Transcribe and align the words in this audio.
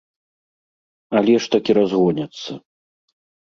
Але 1.21 1.33
ж 1.45 1.53
так 1.57 1.65
і 1.73 1.77
разгоняцца! 1.81 2.51